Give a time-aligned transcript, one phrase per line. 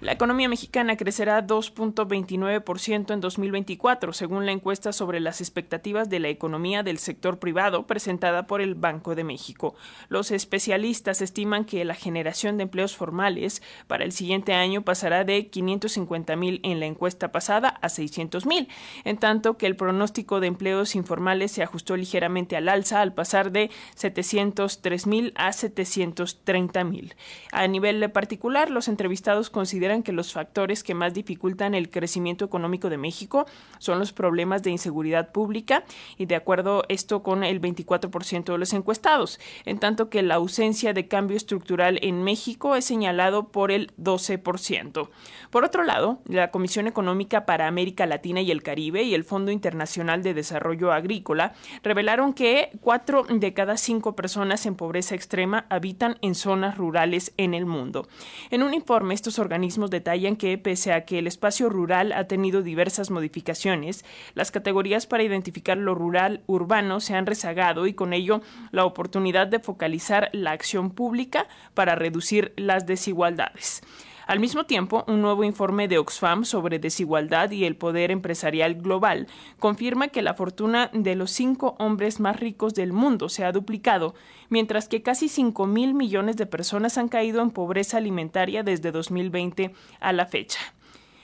[0.00, 6.30] La economía mexicana crecerá 2.29% en 2024, según la encuesta sobre las expectativas de la
[6.30, 9.74] economía del sector privado presentada por el Banco de México.
[10.08, 15.48] Los especialistas estiman que la generación de empleos formales para el siguiente año pasará de
[15.48, 18.68] 550 mil en la encuesta pasada a 600 mil,
[19.04, 23.52] en tanto que el pronóstico de empleos informales se ajustó ligeramente al alza al pasar
[23.52, 27.14] de 703 mil a 730 mil.
[27.52, 32.88] A nivel particular, los entrevistados consideran que los factores que más dificultan el crecimiento económico
[32.88, 33.46] de México
[33.78, 35.84] son los problemas de inseguridad pública
[36.16, 40.92] y de acuerdo esto con el 24% de los encuestados, en tanto que la ausencia
[40.92, 45.08] de cambio estructural en México es señalado por el 12%.
[45.50, 49.50] Por otro lado, la Comisión Económica para América Latina y el Caribe y el Fondo
[49.50, 56.18] Internacional de Desarrollo Agrícola revelaron que cuatro de cada cinco personas en pobreza extrema habitan
[56.22, 58.06] en zonas rurales en el mundo.
[58.50, 62.62] En un informe, estos organismos detallan que, pese a que el espacio rural ha tenido
[62.62, 68.42] diversas modificaciones, las categorías para identificar lo rural urbano se han rezagado y con ello
[68.72, 73.82] la oportunidad de focalizar la acción pública para reducir las desigualdades.
[74.30, 79.26] Al mismo tiempo, un nuevo informe de Oxfam sobre desigualdad y el poder empresarial global
[79.58, 84.14] confirma que la fortuna de los cinco hombres más ricos del mundo se ha duplicado,
[84.48, 89.72] mientras que casi 5 mil millones de personas han caído en pobreza alimentaria desde 2020
[89.98, 90.60] a la fecha.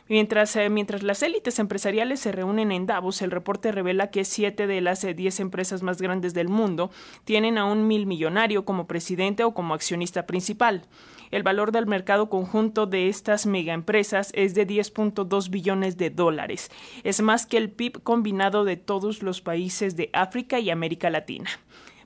[0.09, 4.67] Mientras, eh, mientras las élites empresariales se reúnen en Davos, el reporte revela que siete
[4.67, 6.91] de las eh, diez empresas más grandes del mundo
[7.25, 10.83] tienen a un mil millonario como presidente o como accionista principal.
[11.31, 16.71] El valor del mercado conjunto de estas megaempresas es de 10.2 billones de dólares.
[17.05, 21.51] Es más que el PIB combinado de todos los países de África y América Latina.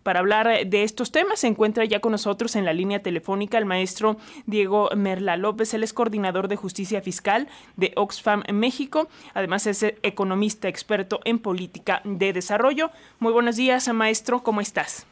[0.02, 3.66] Para hablar de estos temas se encuentra ya con nosotros en la línea telefónica el
[3.66, 9.82] maestro Diego Merla López, él es coordinador de justicia fiscal de Oxfam México, además es
[10.02, 12.91] economista experto en política de desarrollo.
[13.18, 15.06] Muy buenos días, maestro, ¿cómo estás?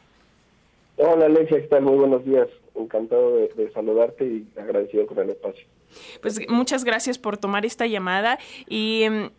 [0.97, 1.79] Hola Alexia, ¿qué?
[1.79, 2.47] Muy buenos días.
[2.79, 5.65] Encantado de, saludarte y agradecido con el espacio.
[6.21, 9.29] Pues muchas gracias por tomar esta llamada y em,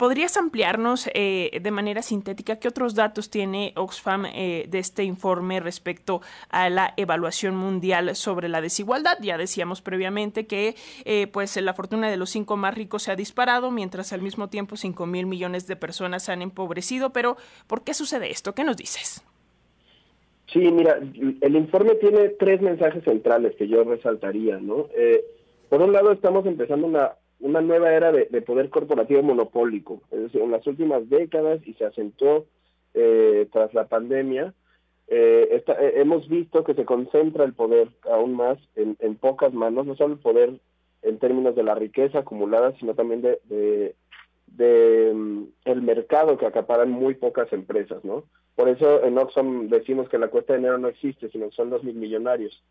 [0.00, 5.60] ¿Podrías ampliarnos eh, de manera sintética qué otros datos tiene Oxfam eh, de este informe
[5.60, 9.18] respecto a la evaluación mundial sobre la desigualdad?
[9.20, 10.74] Ya decíamos previamente que
[11.04, 14.48] eh, pues la fortuna de los cinco más ricos se ha disparado, mientras al mismo
[14.48, 17.10] tiempo cinco mil millones de personas han empobrecido.
[17.10, 17.36] Pero
[17.66, 18.54] ¿por qué sucede esto?
[18.54, 19.22] ¿Qué nos dices?
[20.52, 24.88] Sí, mira, el informe tiene tres mensajes centrales que yo resaltaría, ¿no?
[25.68, 30.02] por un lado, estamos empezando una una nueva era de, poder corporativo monopólico.
[30.10, 32.46] Es decir, en las últimas décadas y se acentuó
[32.94, 34.54] eh, tras la pandemia,
[35.08, 39.96] eh, eh, hemos visto que se concentra el poder aún más en, pocas manos, no
[39.96, 40.60] solo el poder
[41.02, 43.94] en términos de la riqueza acumulada, sino también de,
[44.46, 48.24] de, mm, el mercado que acaparan muy pocas empresas, ¿no?
[48.54, 51.82] Por eso en Oxfam decimos que la cuesta de dinero no existe, sino son los
[51.82, 52.62] mil millonarios.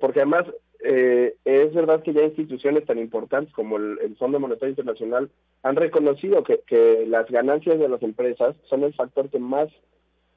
[0.00, 0.46] porque además
[0.86, 5.30] eh, es verdad que ya instituciones tan importantes como el, Fondo Monetario Internacional
[5.62, 9.68] han reconocido que, las ganancias de las empresas son el factor que más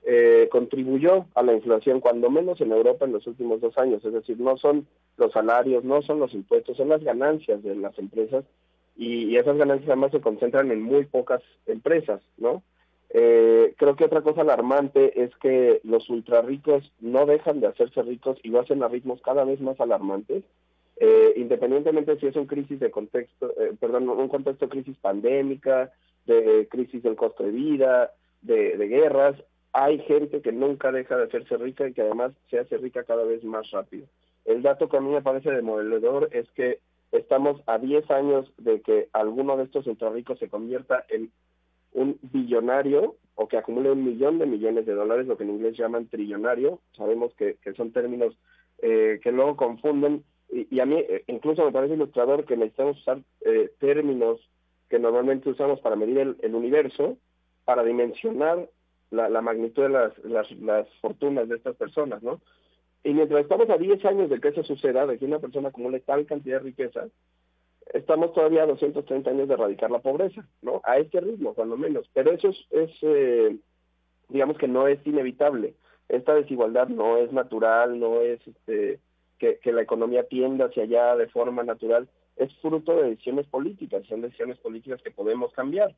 [0.05, 4.05] eh, contribuyó a la inflación, cuando menos en Europa en los últimos dos años.
[4.05, 4.87] Es decir, no son
[5.17, 8.45] los salarios, no son los impuestos, son las ganancias de las empresas
[8.95, 12.63] y esas ganancias además se concentran en muy pocas empresas, ¿no?
[13.19, 18.03] Eh, creo que otra cosa alarmante es que los ultra ricos no dejan de hacerse
[18.03, 20.43] ricos y lo hacen a ritmos cada vez más alarmantes,
[20.97, 25.91] eh, independientemente si es un crisis de contexto, eh, perdón, un contexto de crisis pandémica,
[26.27, 28.11] de crisis del costo de vida,
[28.43, 29.35] de, guerras,
[29.73, 33.23] hay gente que nunca deja de hacerse rica y que además se hace rica cada
[33.23, 34.05] vez más rápido.
[34.45, 38.81] El dato que a mí me parece demoledor es que estamos a 10 años de
[38.81, 41.31] que alguno de estos ultra ricos se convierta en
[41.97, 45.75] un billonario o que acumule un millón de millones de dólares, lo que en inglés
[45.75, 46.79] llaman trillonario.
[46.95, 48.37] Sabemos que, son términos
[48.79, 53.19] eh, que luego confunden y, a mí eh, incluso me parece ilustrador que necesitamos usar
[53.41, 54.39] eh, términos
[54.89, 57.17] que normalmente usamos para medir el, universo,
[57.65, 58.69] para dimensionar
[59.09, 62.39] la, magnitud de las, las, las, fortunas de estas personas, ¿no?
[63.03, 65.99] Y mientras estamos a 10 años de que eso suceda, de que una persona acumule
[65.99, 67.07] tal cantidad de riqueza,
[67.93, 70.81] estamos todavía a 230 años de erradicar la pobreza, ¿no?
[70.83, 72.09] A este ritmo, cuando menos.
[72.13, 73.57] Pero eso es, eh,
[74.29, 75.75] digamos que no es inevitable.
[76.09, 78.99] Esta desigualdad no es natural, no es este,
[79.37, 82.07] que, la economía tienda hacia allá de forma natural,
[82.37, 85.95] es fruto de decisiones políticas, son decisiones políticas que podemos cambiar.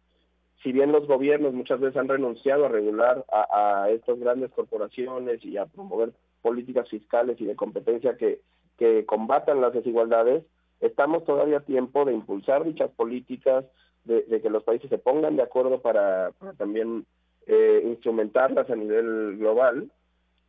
[0.63, 5.43] Si bien los gobiernos muchas veces han renunciado a regular a, a estas grandes corporaciones
[5.45, 6.11] y a promover
[6.41, 8.41] políticas fiscales y de competencia que,
[8.77, 10.43] que combatan las desigualdades,
[10.79, 13.65] estamos todavía a tiempo de impulsar dichas políticas,
[14.05, 17.05] de, que los países se pongan de acuerdo para, también
[17.45, 19.91] eh, instrumentarlas a nivel global,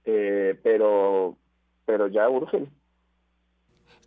[0.04, 1.36] eh, pero,
[1.84, 2.70] pero ya urgen.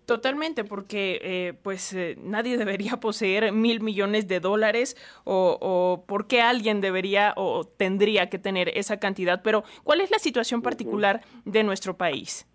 [0.05, 6.27] Totalmente, porque eh, pues eh, nadie debería poseer mil millones de dólares o, o por
[6.27, 9.41] qué alguien debería o tendría que tener esa cantidad.
[9.43, 12.45] Pero, ¿cuál es la situación particular de nuestro país?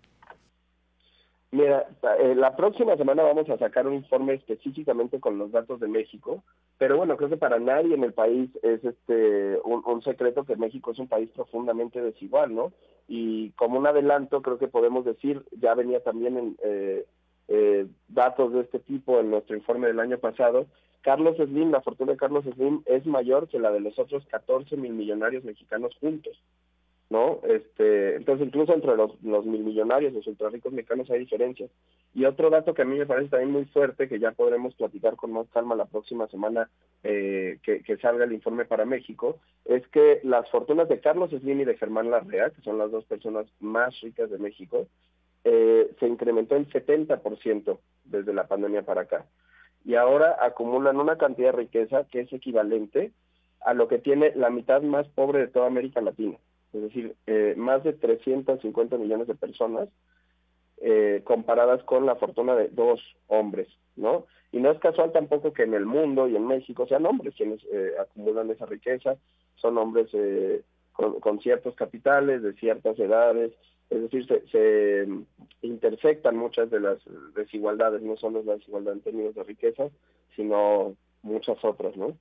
[1.51, 1.87] Mira,
[2.19, 6.43] eh, la próxima semana vamos a sacar un informe específicamente con los datos de México,
[6.77, 10.91] pero bueno, creo que para nadie en el país es este un, secreto que México
[10.91, 12.71] es un país profundamente desigual, ¿no?
[13.07, 17.05] Y como un adelanto, creo que podemos decir, ya venía también en eh,
[17.47, 20.67] eh, datos de este tipo en nuestro informe del año pasado,
[21.01, 24.77] Carlos Slim, la fortuna de Carlos Slim es mayor que la de los otros 14
[24.77, 26.39] mil millonarios mexicanos juntos.
[27.09, 27.39] ¿No?
[27.43, 31.71] Este, entonces incluso entre los, los mil millonarios, los ultra ricos mexicanos hay diferencias.
[32.13, 35.15] Y otro dato que a mí me parece también muy fuerte, que ya podremos platicar
[35.15, 36.69] con más calma la próxima semana
[37.03, 41.65] eh, que, salga el informe para México, es que las fortunas de Carlos Slim y
[41.65, 44.87] de Germán Larrea, que son las dos personas más ricas de México,
[45.43, 49.25] eh, se incrementó en 70% desde la pandemia para acá.
[49.83, 53.11] Y ahora acumulan una cantidad de riqueza que es equivalente
[53.61, 56.37] a lo que tiene la mitad más pobre de toda América Latina
[56.73, 59.89] es decir, eh, más de 350 millones de personas
[60.77, 64.25] eh, comparadas con la fortuna de dos hombres, ¿no?
[64.51, 67.63] Y no es casual tampoco que en el mundo y en México sean hombres quienes
[67.71, 69.17] eh, acumulan esa riqueza,
[69.55, 70.09] son hombres
[70.93, 73.51] con, ciertos capitales, de ciertas edades,
[73.89, 75.07] es decir, se, se,
[75.61, 76.99] intersectan muchas de las
[77.35, 79.89] desigualdades, no solo la desigualdad en términos de riqueza,
[80.35, 82.17] sino muchas otras, ¿no?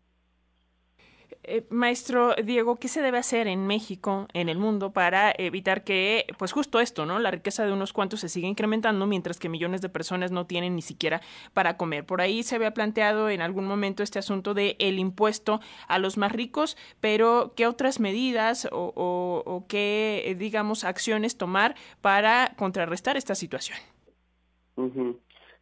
[1.43, 6.27] Eh, maestro Diego, ¿qué se debe hacer en México, en el mundo, para evitar que,
[6.39, 7.19] pues justo esto, ¿no?
[7.19, 10.77] La riqueza de unos cuantos se siga incrementando, mientras que millones de personas no tienen
[10.77, 11.21] ni siquiera
[11.55, 12.05] para comer.
[12.05, 16.19] Por ahí se había planteado en algún momento este asunto de el impuesto a los
[16.19, 23.35] más ricos, pero ¿qué otras medidas o, qué, eh, digamos, acciones tomar para contrarrestar esta
[23.35, 23.79] situación?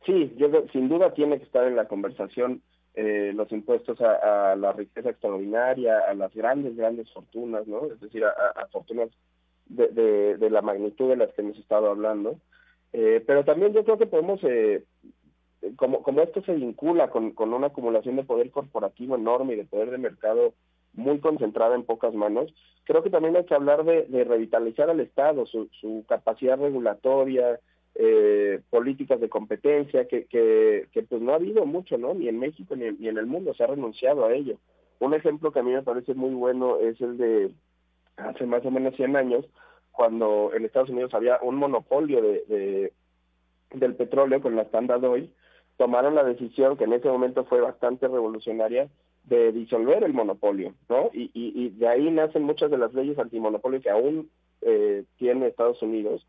[0.05, 2.63] Sí, yo sin duda tiene que estar en la conversación
[2.97, 7.85] eh, los impuestos a, la riqueza extraordinaria, a las grandes, grandes fortunas, ¿no?
[7.93, 9.11] Es decir, a, fortunas
[9.67, 12.39] de, de, la magnitud de las que hemos estado hablando.
[12.95, 14.83] Eh, pero también yo creo que podemos, eh,
[15.77, 19.65] como, como esto se vincula con, con una acumulación de poder corporativo enorme y de
[19.67, 20.55] poder de mercado
[20.95, 22.55] muy concentrada en pocas manos,
[22.85, 27.61] creo que también hay que hablar de, de revitalizar al Estado, su, su capacidad regulatoria,
[27.99, 32.15] eh, políticas de competencia que, que, que, pues no ha habido mucho, ¿no?
[32.15, 34.59] Ni en México ni en, el mundo se ha renunciado a ello.
[34.99, 37.51] Un ejemplo que a mí me parece muy bueno es el de
[38.17, 39.47] hace más o menos 100 años,
[39.93, 42.93] cuando en Estados Unidos había un monopolio de, de
[43.73, 45.33] del petróleo con la Standard Oil,
[45.77, 48.89] tomaron la decisión que en ese momento fue bastante revolucionaria
[49.25, 51.11] de disolver el monopolio, ¿no?
[51.13, 54.31] Y, y, y de ahí nacen muchas de las leyes antimonopolio que aún
[54.63, 56.27] eh, tiene Estados Unidos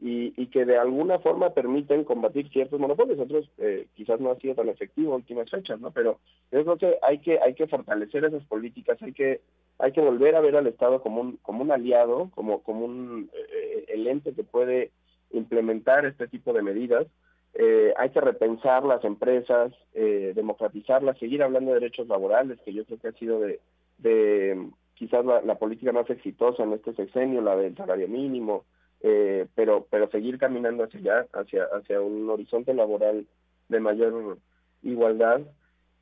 [0.00, 4.36] y, y, que de alguna forma permiten combatir ciertos monopolios, otros eh, quizás no ha
[4.36, 5.90] sido tan efectivo en últimas fechas, ¿no?
[5.90, 6.18] Pero
[6.52, 9.40] yo creo que hay que hay que fortalecer esas políticas, hay que
[9.78, 13.30] hay que volver a ver al Estado como un como un aliado, como como un
[13.32, 14.90] eh, el ente que puede
[15.30, 17.06] implementar este tipo de medidas.
[17.54, 22.84] Eh, hay que repensar las empresas, eh, democratizarlas, seguir hablando de derechos laborales, que yo
[22.84, 23.60] creo que ha sido de,
[23.96, 28.64] de quizás la, la política más exitosa en este sexenio, la del salario mínimo,
[29.02, 33.26] eh, pero pero seguir caminando hacia allá, hacia hacia un horizonte laboral
[33.68, 34.38] de mayor
[34.82, 35.40] igualdad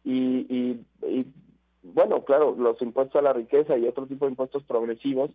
[0.04, 1.26] y, y, y
[1.82, 5.30] bueno, claro, los impuestos a la riqueza y otro tipo de impuestos progresivos,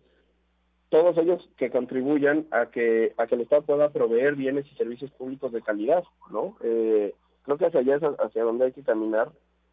[0.88, 5.10] todos ellos que contribuyan a que a que el Estado pueda proveer bienes y servicios
[5.12, 6.56] públicos de calidad, ¿no?
[6.62, 9.30] Eh, creo que hacia allá es hacia donde hay que caminar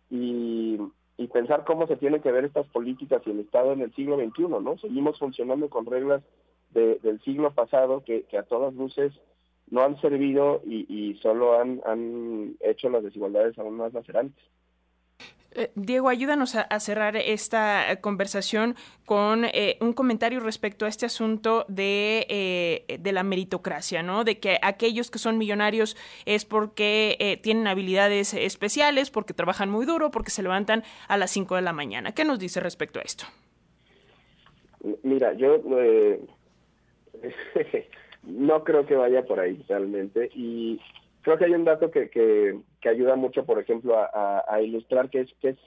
[0.10, 0.77] y,
[1.17, 4.15] y pensar cómo se tienen que ver estas políticas y el Estado en el siglo
[4.17, 4.77] XXI, ¿no?
[4.77, 6.22] Seguimos funcionando con reglas
[6.71, 9.13] del siglo pasado que, a todas luces
[9.69, 14.43] no han servido y, y solo han, han hecho las desigualdades aún más lacerantes.
[15.57, 21.65] Eh, Diego, ayúdanos a, cerrar esta conversación con eh, un comentario respecto a este asunto
[21.67, 24.24] de, eh, de, la meritocracia, ¿no?
[24.24, 25.97] De que aquellos que son millonarios
[26.27, 31.55] es porque tienen habilidades especiales, porque trabajan muy duro, porque se levantan a las 5
[31.55, 32.12] de la mañana.
[32.13, 33.25] ¿Qué nos dice respecto a esto?
[35.01, 35.59] Mira, yo
[38.24, 40.29] no creo que vaya por ahí realmente.
[40.33, 40.79] Y
[41.21, 45.33] creo que hay un dato que, que, ayuda mucho, por ejemplo, a, ilustrar que es,
[45.41, 45.57] que es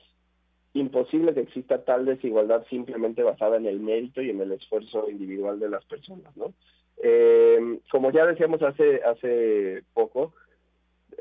[0.73, 5.61] imposible que exista tal desigualdad simplemente basada en el mérito y en el esfuerzo individual
[5.61, 6.54] de las personas, ¿no?
[7.02, 10.33] Eh, como ya decíamos hace, hace poco,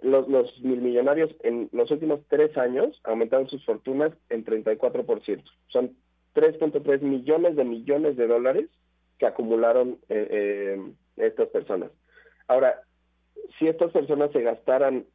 [0.01, 5.43] los, los mil millonarios en los últimos tres años aumentaron sus fortunas en 34%.
[5.67, 5.95] Son
[6.35, 8.69] 3.3 millones de millones de dólares
[9.19, 11.91] que acumularon eh, eh, estas personas.
[12.47, 12.81] Ahora,
[13.59, 15.05] si estas personas se gastaran,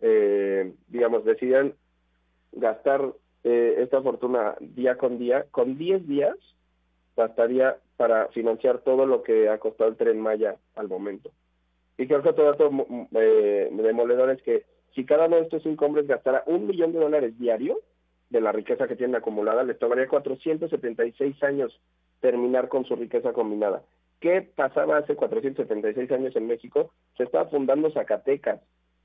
[0.00, 1.74] eh, digamos, decidieran
[2.52, 6.34] gastar esta fortuna día con día, con 10 días
[7.14, 11.30] bastaría para financiar todo lo que ha costado el tren Maya al momento.
[11.96, 12.70] Y creo que otro dato
[13.12, 17.00] eh, demoledor es que si cada uno de estos cinco hombres gastara un millón de
[17.00, 17.80] dólares diario
[18.30, 21.80] de la riqueza que tienen acumulada, les tomaría 476 años
[22.24, 23.82] terminar con su riqueza combinada.
[24.18, 26.90] ¿Qué pasaba hace 476 años en México?
[27.18, 28.62] Se estaba fundando Zacatecas,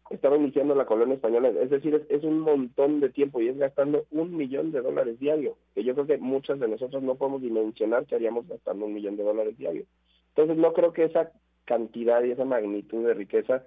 [0.09, 4.05] estaba iniciando la colonia española, es decir, es, un montón de tiempo y es gastando
[4.11, 8.05] un millón de dólares diario, que yo creo que muchas de nosotros no podemos dimensionar
[8.05, 9.83] que haríamos gastando un millón de dólares diario.
[10.29, 11.33] Entonces no creo que esa
[11.65, 13.65] cantidad y esa magnitud de riqueza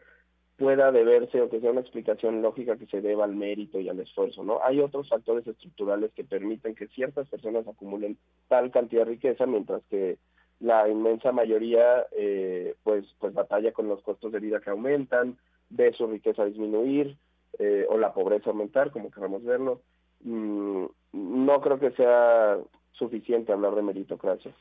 [0.62, 3.99] pueda deberse o que sea una explicación lógica que se deba al mérito y al
[3.99, 4.61] esfuerzo, ¿no?
[4.62, 8.16] Hay otros factores estructurales que permiten que ciertas personas acumulen
[8.47, 10.19] tal cantidad de riqueza, mientras que
[10.61, 15.37] la inmensa mayoría, eh, pues, pues batalla con los costos de vida que aumentan,
[15.69, 17.16] ve su riqueza disminuir
[17.59, 19.81] eh, o la pobreza aumentar, como queramos verlo.
[20.21, 22.59] Mm, no creo que sea
[22.92, 24.54] suficiente hablar de meritocracia.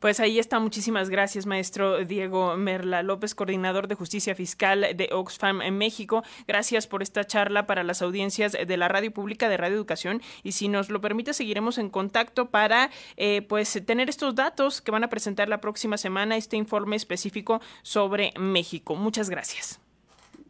[0.00, 0.60] Pues ahí está.
[0.60, 6.22] Muchísimas gracias, maestro Diego Merla López, coordinador de justicia fiscal de Oxfam en México.
[6.46, 10.20] Gracias por esta charla para las audiencias de la radio pública de Radio Educación.
[10.42, 14.90] Y si nos lo permite, seguiremos en contacto para eh, pues tener estos datos que
[14.90, 18.96] van a presentar la próxima semana, este informe específico sobre México.
[18.96, 19.80] Muchas gracias.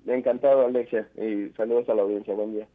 [0.06, 2.34] Encantado, Alexia, y saludos a la audiencia.
[2.34, 2.66] Buen día.